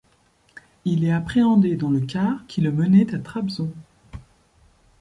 [0.83, 3.71] Il est appréhendé dans le car qui le menait à Trabzon.